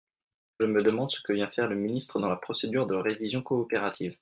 [0.59, 4.17] Je me demande ce que vient faire le ministre dans la procédure de révision coopérative.